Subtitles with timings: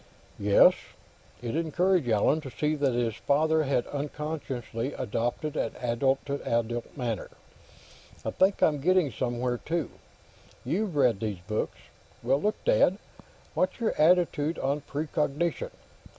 [0.39, 0.73] "Yes."
[1.43, 6.97] It encouraged Allan to see that his father had unconsciously adopted an adult to adult
[6.97, 7.29] manner.
[8.25, 9.91] "I think I'm getting somewhere, too.
[10.65, 11.77] You've read these books?
[12.23, 12.97] Well, look, Dad;
[13.53, 15.69] what's your attitude on precognition?